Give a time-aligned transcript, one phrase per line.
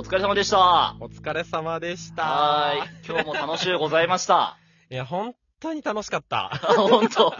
[0.00, 0.96] お疲れ様でした。
[0.98, 2.22] お疲れ様でした。
[2.22, 2.88] はーい。
[3.06, 4.56] 今日も楽しゅうございました。
[4.90, 6.54] いや、本当に楽しかった。
[6.56, 7.34] あ、ほんと。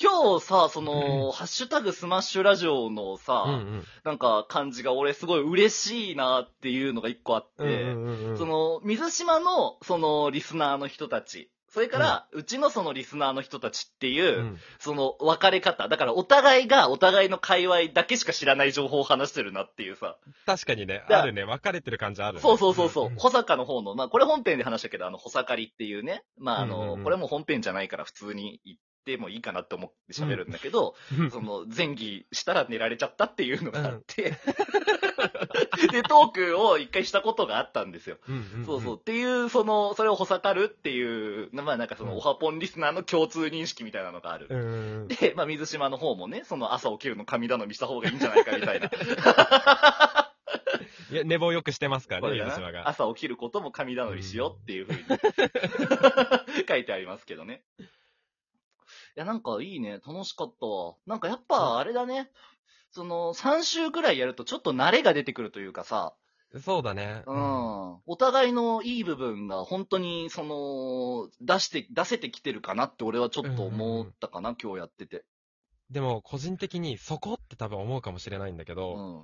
[0.00, 3.84] 今日さ、その、ハッシュタグスマッシュラジオのさ、うんうん。
[4.02, 15.88] なんか感じが俺すごい嬉しいなっていうのが一個あって、うんうんうんその、水島の、その、リスナーの人たち、それから、うちのそのリスナーの人たちっていう、うんその、分かれ方。
[15.88, 20.16] だから、お互いがお互いの界隈だけしか知らない情報を話してるなっていうさ。
[20.46, 22.40] 確かにね、だあるね、分かれてる感じあるね。
[22.42, 23.10] そうそうそうそう。
[23.10, 26.22] ん保坂の方の、まあ、これ本編で話したけど、あの、保坂りっていうね。
[26.38, 34.34] まあ、あの、うんうんうんこれも本編じゃないから普通に言ってもいいかなって思って喋るんだけど、うんその、前儀したら寝られちゃったっていうのがあって、
[35.92, 38.18] で、トークを一回したことがあったんですよ。
[38.28, 38.96] うんうんんそうそう。
[38.98, 44.46] っていう、その、それをほさかるっていう、まあなんかその、うんオハポンリスナーの共通認識みたいなのがある。
[44.48, 45.08] うんうん。
[45.08, 48.90] で、まあ水島の方もね、その朝起きるの神頼みした方がいいんじゃないかみたいな。
[51.10, 52.88] いや、寝坊よくしてますからね、水島が。
[52.88, 54.98] 朝起きることも神頼みしようっていうふうに
[56.68, 57.62] 書いてありますけどね。
[59.16, 60.00] いや、なんかいいね。
[60.06, 60.94] 楽しかったわ。
[61.06, 62.30] なんかやっぱあれだね。
[62.90, 66.14] その、3週くらいやるとちょっと慣れが出てくるというかさ、
[66.60, 67.22] そうだね。
[67.26, 67.98] うん。
[68.06, 75.24] お互いのいい部分が本当に、その、出して、出せてきてるかなって俺はちょっと思ったかな、今日やってて。
[75.90, 79.22] でも、個人的にそこって多分思うかもしれないんだけうど、ん。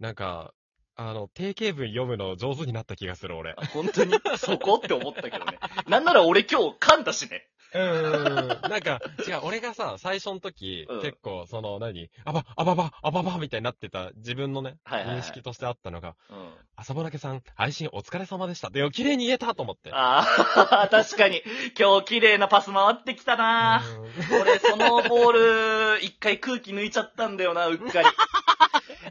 [0.00, 0.52] なんか、
[0.96, 3.54] あの、定型文読むの上手になった気がする、俺。
[3.72, 5.58] 本当に、そこって思ったけどね。
[5.88, 7.48] なんなら俺今日噛んだしね。
[7.76, 8.70] うん。
[8.70, 16.36] なんか、違う、俺がさ、最初の時、うん結構、その、何あば、あばば、あばばみたいになってた自分のね、はいはいはい認識としてあったのが、うん。
[16.76, 18.70] 朝ぼなけさん、配信お疲れ様でした。
[18.70, 19.90] で、綺麗に言えたと思って。
[19.92, 20.26] あ
[20.82, 21.42] あ、 確かに。
[21.78, 23.82] 今日綺麗なパス回ってきたな。
[24.30, 28.08] うん俺、そのボール、一回空気抜いちゃったんだよな、うっかり。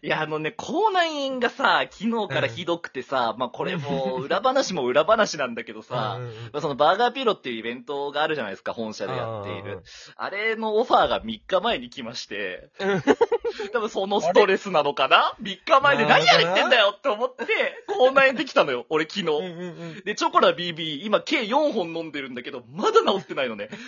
[0.06, 9.82] いや、あのね、口内炎がさ、昨日からひどくてさ、まあこれもう、 裏話も裏話なんだけどさ、うんうんまあそのバーガーピロっていうイベントがあるじゃないですか、本社でやっている。
[10.16, 13.02] あれのオファーが3日前に来ましてうん、
[13.74, 17.48] 多分そのストレスなのかな ?3 日前で何やってんだよって思って、
[17.88, 19.26] 口内炎できたのよ、俺昨日。
[19.26, 19.44] うんうんう
[19.86, 23.70] んで、チョコラ BB、今計4本飲んでるんだけど、まだ治ってないのね。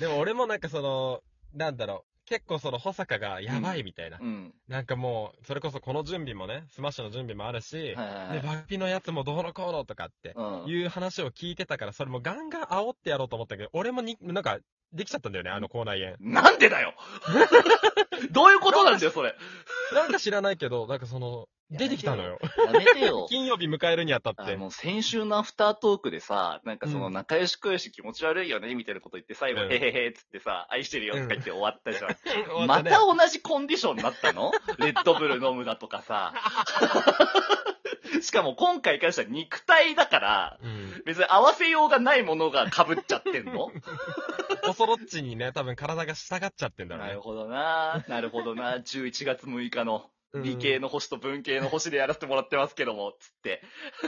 [0.00, 1.22] でも俺もなんかその、
[1.54, 4.18] なんだろう、結構その、保坂がやばいみたいな。
[4.20, 4.54] うん。
[4.68, 10.70] なんかもう、それこそこの準備もね、スマッシュの準備もあるし、はいはいはいで、バッピのやつもどうのこうのとかって、うん。
[10.70, 14.58] いう話を聞いてたから、それもガンガン煽ってやろうと思ったけど、俺もに、なんか、
[14.92, 16.16] できちゃったんだよね、あの口内炎。
[16.20, 16.94] なんでだよ
[18.30, 19.34] どういうことなんだよ、それ。
[19.92, 22.38] なんか知らないけど、なんかその、出てきたのよ。
[22.66, 23.26] やめてよ。
[23.30, 24.42] 金曜日迎えるにあたって。
[24.42, 32.14] あの、先週のアフタートークでさ、なんかそのうん仲良しこよし気持ち悪いよね、みたいなこと言って、最後、うんへへへっつってさ、愛してるよとか言って終わったじゃん。
[32.66, 34.52] まった同じコンディションになったの？
[34.78, 36.34] レッドブル飲むだとかさ。
[38.20, 41.02] しかも今回からしたら肉体だから、うん。
[41.04, 43.70] 別に合わせようがないものが被っちゃってんの？
[44.68, 47.20] おそろっちにね、多分体が従っちゃってんだろうねなる。
[47.20, 53.62] ほどななるほどな11月6日のうん理系の星と文系の星でやらせてもらってますけども、つって。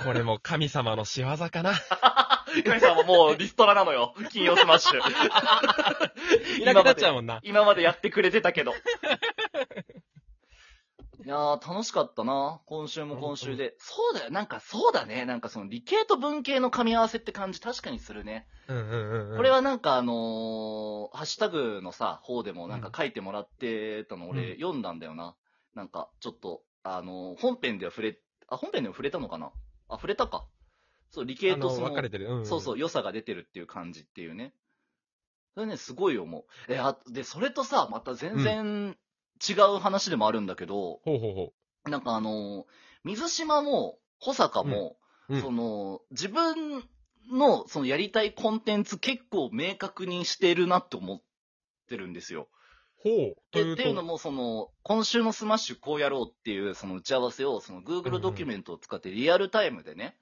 [0.05, 1.75] これも神様の仕業かな。
[2.65, 4.15] 神さんももうリストラなのよ。
[4.31, 4.99] 金曜スマッシュ。
[6.61, 7.41] いなくなっちゃうもんな。
[7.43, 8.73] 今までやってくれてたけど。
[11.25, 12.61] いやー、楽しかったな。
[12.67, 13.75] 今週も今週で。
[13.79, 14.31] そうだよ。
[14.31, 15.25] なんかそうだね。
[15.25, 18.47] なんかその理系と文系の噛み合わせって感じ確かにするね。
[18.69, 19.37] うんうんうんうん。
[19.37, 25.35] これはなんかあのーハッシュタグのさ、方でもなんか書いてもらってたの俺うん読んだんだよな。
[25.77, 29.53] なんかちょっと、あのー本編では触れ、あ、本編でも触れたのかな？
[29.89, 30.49] あ、触れたか。
[31.11, 32.27] そう、理系とその、分かれてる。
[32.27, 32.47] うんうん。
[32.47, 34.55] そうそう、良さが出てるっていう感じっていうね。
[35.55, 36.45] それね、すごい思う。
[36.73, 38.97] え、あ、で、それとさ、また全然
[39.49, 41.53] 違う話でもあるんだけど、ほうほうほ
[41.91, 42.65] なんかあのー
[43.05, 44.97] 水島も、保坂も、
[45.29, 46.83] うんうんその、自分
[47.31, 51.23] の、そのやりたいコンテンツ結構明確にしてるなって思っ
[51.89, 52.49] てるんですよ。
[53.07, 53.17] う。
[53.17, 53.35] ほう。
[53.53, 53.77] というと。
[53.77, 60.17] でっていうのも、その、今週のスマッシュこうやろうっていう、その打ち合わせを、そのうん Google うんドキュメントを使ってリアルタイムでね、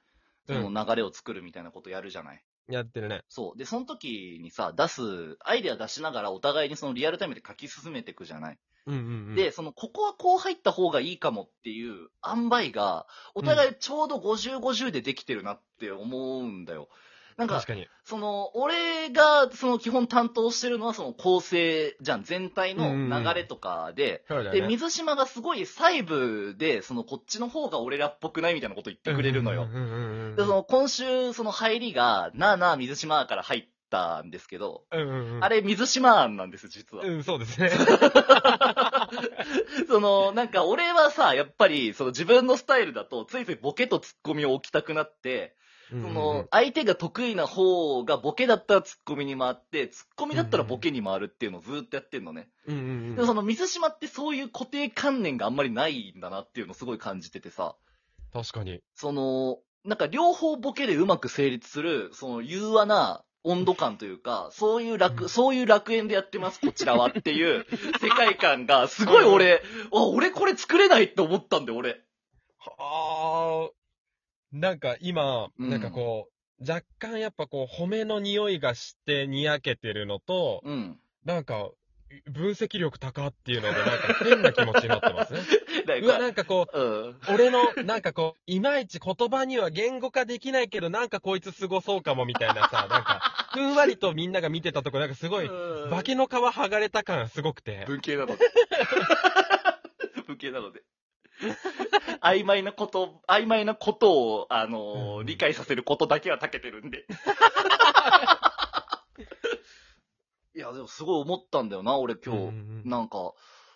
[0.49, 2.43] うんその流れを作るみたいなことやるじゃない？
[2.69, 3.23] やってるね。
[3.29, 3.59] そう。
[3.59, 8.59] で、その時にさ、出す、アイデア出しながらお互いにそのリアルタイムで書き進めていくじゃない？
[8.87, 9.35] うんうんうん。
[9.35, 16.89] で、その、ここはこう入った方がいいかもっていう塩梅が、お互いちょうど50、50でできてるなって思うんだよ。
[17.37, 17.89] なんか確、かに。
[18.05, 22.23] その、俺が、その基本担当してるのはその構成じゃん。
[22.23, 24.63] 全体の流れとかで、で。
[24.63, 29.69] 水島がすごい細部で、そのこっちの方が俺らっぽくないみたいなこと言ってくれるのよ。
[30.37, 35.45] で、その今週、その入りが、なあなあ水島から入ったんですけど、うんうんうん。
[35.45, 37.05] あれ水島案なんです、実は。
[37.05, 37.71] うん、そうですね。
[39.89, 45.64] その、なんか俺はさ、やっぱり、その自分のスタイルだと、ついついボケとツッコミを置きたくなって、そ
[46.03, 52.49] その、相手が得意な方がボケだったらツッコミに回って、ツッコミだったらボケに回るっていうのをずっとやってんのね。
[52.67, 57.77] うんうんうんでもその水島ってそういう固定観念があんまりないんだなっていうのをすごい感じててさ、
[58.33, 58.81] 確かに。
[58.95, 67.67] その、なんか両方ボケでうまく成立する、その柔和な温度感というか、そういう楽、うんそういう楽園でやってます、こちらはっていう
[68.01, 69.63] 世界観が、すごい俺、
[69.93, 72.01] あ、俺これ作れないって思ったんだよ、俺。
[72.59, 73.84] はあ、
[74.55, 76.29] なんか今、うんなんかこ
[76.61, 80.99] う、若干やっぱこう、褒めの匂いがしてにやけてるのと、うん。
[81.25, 81.71] なんか、
[82.31, 85.41] 分析力高っていうので、なんか変な気持ちになってますね。
[86.01, 87.17] うわ、なんか、こう、うん。
[87.35, 97.85] 俺の、なんかこう、いまいち言葉には言語化できないけど、なんかこいつすごそうかもみたいなさ、なんか、ふんわりとみんなが見てたとこ、なんかすごい、うん化けの皮剥がれた感すごくて。
[97.89, 98.45] 文系なので。
[100.29, 100.83] 文系なので。
[102.21, 107.07] 曖昧なこと、曖昧なことを、あのーうん理解させることだけは長けてるんで。
[110.55, 112.39] いや、でもすごい思ったんだよな、俺今日。
[112.39, 113.33] うんうんうんなんか、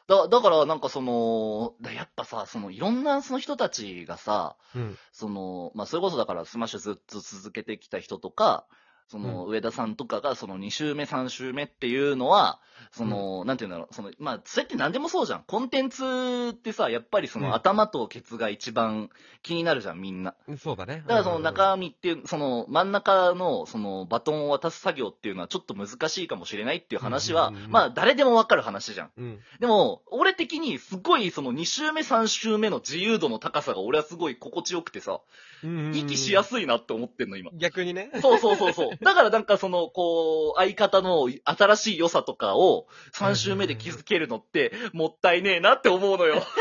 [0.06, 4.98] だ、だからなんかその、だやっぱさ、そのいろんなその人たちがさ、うん。
[5.12, 8.66] その、まあ、それこそだからスマッシュずっと続けてきた人とか、
[9.08, 12.60] その、上田さんとかが、その2週目、3週目っていうのは、
[12.92, 15.44] その、なんていうんだろう、その、まあ、それって何でもそうじゃん。
[15.46, 19.10] コンテンツってさ、やっぱりその、うん頭とケツが一番
[19.42, 20.34] 気になるじゃん、みんな。
[20.58, 21.02] そうだね。
[21.06, 29.10] だからそのうん中身っていう、その真ん中のそのバトンを渡す作業っていうのはちょっと難しいかもしれないっていう話はまあ誰でもわかる話じゃん。
[29.16, 29.38] うん。
[29.60, 35.20] でも、俺的にすごいその2週目3週目の自由度の高さが俺はすごい心地よくてさ、
[35.64, 35.92] うん。
[35.96, 37.50] 息しやすいなって思ってんの今。
[37.54, 38.10] 逆にね。
[38.20, 38.97] そうそうそうそう。
[39.02, 46.42] だからなんかその、こう、相方の新しい良さとかを3週目で気づけるのってもったいねえなって思うのよ。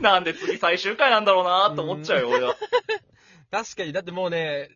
[0.00, 2.56] なんで次最終回なんだろうなって思っちゃうよ、俺は。
[3.50, 4.70] 確かに、だってもうね、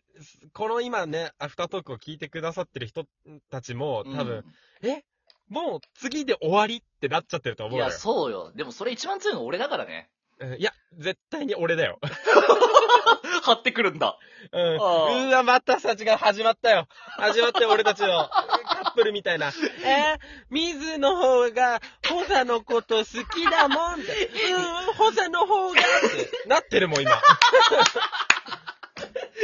[0.53, 3.07] この今ね、アフタートークを聞いてくださってる人
[3.51, 4.45] たちも、多分、
[4.83, 5.03] え？
[5.49, 7.71] もう次で終わりってなっちゃってるとうん。
[7.71, 7.97] 思よいうや、。
[7.97, 8.53] そうよ。
[8.55, 10.11] でもそれ一番強いの俺だからね。
[10.39, 11.99] うんいや、絶対に俺だよ。
[13.43, 14.19] 張ってくるんだ。
[14.53, 14.61] うん。
[14.61, 16.89] あーうわ、またさ、違う、始まったよ。
[17.17, 18.29] 始まったよ、俺たちの。
[18.29, 19.49] カップルみたいな。
[19.49, 20.19] えー、
[20.51, 24.27] 水の方が、ホザのこと好きだもんって。
[24.53, 25.85] うん、ホザの方がっ
[26.43, 27.13] て、なってるもん、今。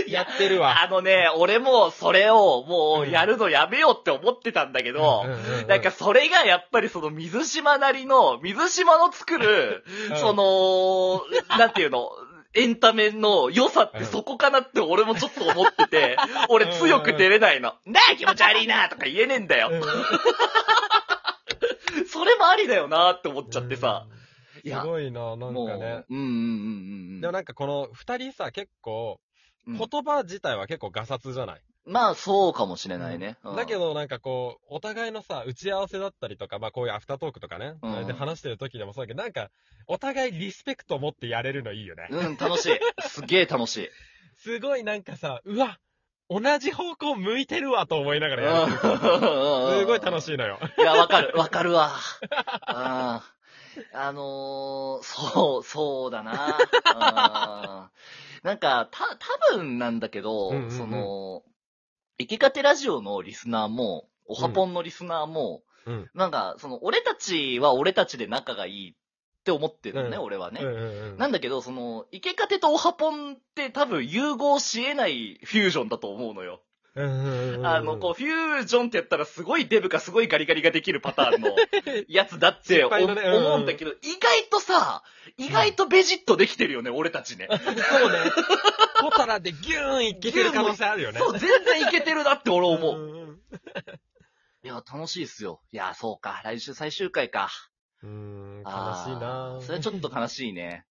[0.07, 0.83] やってるわ。
[0.83, 5.25] あのね、俺もそれをもうやるのやめようって思ってたんだけど、
[5.69, 11.23] なんかそれがやっぱりその水島なりの、水島の作る、うんその、
[11.59, 12.11] なんていうの、
[12.55, 16.17] エンタメの良さってそこかなって俺もちょっと思ってて、
[16.51, 17.75] 俺強く出れないの。
[17.87, 19.71] なあ気持ち悪いなとか言えねえんだよ。
[19.73, 19.83] うん
[22.09, 24.07] それもありだよなって思っちゃってさ。
[24.65, 26.05] すごいな、なんかね。
[26.09, 26.29] うんうんうん
[27.15, 27.21] うん。
[27.21, 29.21] でもなんかこの二人さ、結構、
[29.67, 33.37] うん言葉自体は結構ガサツじゃない、まあそうかもしれないね。
[33.45, 39.51] うんだけ、どなんかこう、お互いのさ、打ち合わせだったりとか、まあこういうアフタートークとかね、うんで話してる時でもそうだけど、なんか、
[39.87, 42.09] お互いリスペクトを持ってやれるのいいよね。
[42.11, 42.79] うん、楽しい。
[43.09, 43.91] すげえ楽しい。
[44.39, 45.79] すごいなんかさ、うわ
[46.29, 48.73] 同じ方向向いてるわと思いながらやる。
[48.73, 48.87] すす
[49.87, 50.59] ごい楽しいのよ。
[50.79, 51.91] いや、わかる、わかるわ。
[52.67, 53.42] あ ー
[53.93, 57.91] あのー、そう、そうだな。
[58.43, 59.17] なんか、た、
[59.51, 61.43] 多分なんだけど、うんうんうんその、
[62.19, 66.11] 生きかてラジオのリスナーも、おはぽんのリスナーも、うん。
[66.15, 68.95] なんか、その、俺たちは俺たちで仲がいいっ
[69.45, 70.61] て思ってるのね、うん俺はね。
[70.63, 70.81] うんうん
[71.13, 71.19] うん。
[71.19, 76.63] なんだけど、その、イケカテとオハポンって多分融合し得ないフュージョンだと思うのよ。
[76.95, 81.57] あの、こう、フュージョンってやったらすごいデブかすごいガリガリができるパターンの
[82.07, 82.97] やつだって 思
[83.57, 85.03] うんだけど、意外とさ、
[85.39, 87.49] 意外とベジッとできてるよね、俺たちね。
[87.49, 88.19] そうね。
[89.01, 91.19] 小皿でギューンいけてる可能性あるよね。
[91.19, 93.39] そう、全然いけてるなって俺思う。
[94.65, 95.63] いや、楽しいっすよ。
[95.73, 96.41] いや、そうか。
[96.45, 97.49] 来週最終回か。
[98.03, 98.63] うん。
[98.65, 98.71] 悲
[99.05, 100.85] しいなそれはちょっと悲しいね。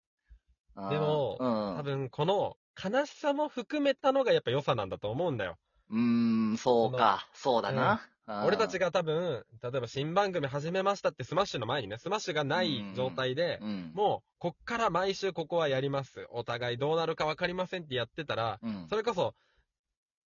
[0.89, 1.77] でもうん。
[1.77, 5.57] 多分この悲しさも含めたのがやっぱ良さなんだと思うんだよ。
[5.91, 7.27] うーん、そうか。
[7.33, 8.01] そうだな。
[8.25, 13.91] あー俺たちが多分、例えば新番組始めましたってスマッシュの前にね、スマッシュがない状態で、うん。
[13.93, 16.27] もう、こっから毎週ここはやります。
[16.31, 18.87] お互いどうなるか分かりませんってやってたら、うん。
[18.89, 19.35] それこそ、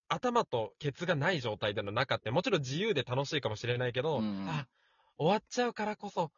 [0.07, 4.67] 頭とケツがない状態での中って、もちろん自由で楽しいかもしれないけど、うんあ、
[5.17, 6.31] 終わっちゃうからこそ、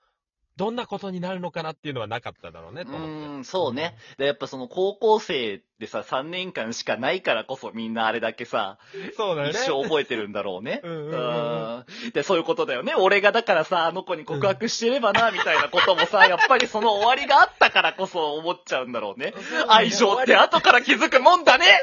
[0.57, 3.07] どんなことになるのかなっていうのはなかっただろうね、うと思って。
[3.07, 3.95] ーん、そうね。
[4.17, 8.79] で、やっぱその高校生でさ、3年間しかないからこそみんなあれだけさ、
[9.15, 9.51] そうね。
[9.51, 10.81] 一生覚えてるんだろうね。
[10.83, 12.95] うんうんで、そういうことだよね。
[12.95, 19.35] 俺がだからさ、あの子に告白してればな、みたいなこともさ、 やっぱりその終わりがあったからこそ思っちゃうんだろうね。
[19.67, 21.65] 愛情って後から気づくもんだね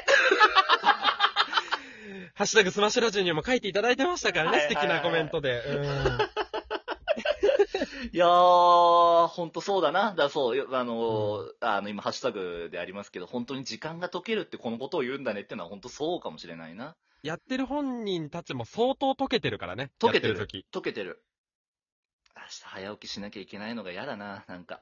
[2.35, 5.61] ハッシュタグスマッシュラジオにも書いていただいてましたからね、はいはいはい素敵なコメントで。
[5.61, 6.44] うん。
[8.15, 10.15] いやー、ほんとそうだな。
[10.15, 16.95] だそう、あの、あの、今、ハッシュタグでありますけど、本当に時間が解けるってこのことを言うんだねってのは本当そうかもしれないな。
[17.25, 19.91] やってる本人たちも相当溶けてるからね。
[19.99, 20.65] 解けてるてる時。
[20.73, 21.25] 解けてる。
[22.37, 24.79] 明日早起きしなきゃいけないのが嫌だな、なんか。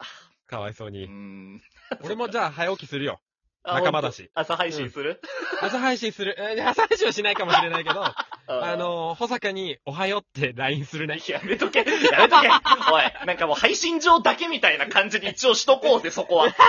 [0.47, 1.07] かわいそうに。
[1.07, 1.63] ん。
[2.05, 3.23] 俺もじゃあ早起きするよ。
[3.63, 4.31] あ仲間だし。
[4.35, 5.23] 朝配信する、
[5.63, 6.37] 朝配信する。
[6.39, 8.05] えー朝配信はしないかもしれないけど、
[8.47, 11.21] ああのー、保坂におはようって LINE するね。
[11.29, 12.49] やめとけ、やめとけ。
[12.49, 12.51] お
[12.99, 16.55] い、なんかもう配信上だけみたいな感じに一応しとこうぜ、そこは。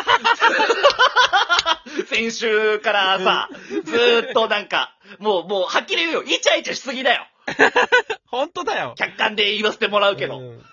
[2.07, 3.49] 先週からさ、
[3.83, 6.23] ずーっとなんか、もう、もう、はっきり言うよ。
[6.23, 7.27] イチャイチャしすぎだよ。
[8.27, 8.93] 本当だよ。
[8.97, 10.39] 客観で言わせてもらうけど。
[10.39, 10.65] うん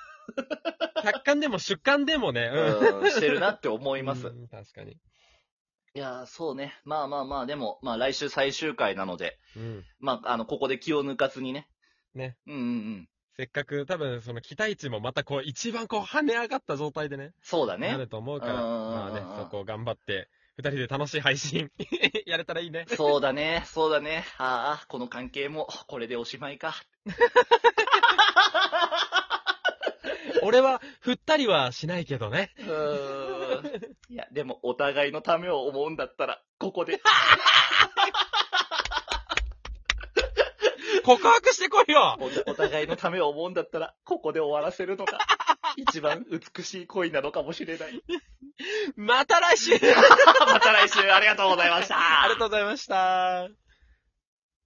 [1.02, 2.50] 客観でも主観でもね。
[2.52, 4.28] うん、してるなって思います。
[4.28, 4.96] うん確かに。
[5.94, 6.74] いやー、そうね。
[6.84, 9.84] まあまあまあ、でも、まあ来週最終回なので、うん。
[9.98, 11.66] まあ、あの、ここで気を抜かずにね。
[12.14, 12.36] ね。
[12.46, 13.08] うんうんうん。
[13.36, 17.32] せっかく多分その期待値もまたこう一番こう跳ね上がった状態でね。
[17.42, 18.06] そうだねなる。
[18.06, 18.54] と思うから。
[18.54, 21.70] まあね、そこを頑張って、二人で楽しい配信
[22.26, 22.84] やれたらいいね。
[22.88, 23.62] そうだね。
[23.66, 24.24] そうだね。
[24.36, 26.74] ああ、この関係も、これでおしまいか。
[30.42, 32.52] 俺は振ったりはしないけどね。
[32.58, 33.39] うーん。
[34.08, 37.00] いや、でも、お互いのためを思うんだったら、ここで。
[41.04, 45.18] 告白してこいよおお互いのためを思うんだったら、ここで終わらせるのが、
[45.76, 48.02] 一番美しい恋なのかもしれない。
[48.96, 49.72] また来週
[50.46, 52.22] また来週ありがとうございました。
[52.22, 53.69] ありがとうございました。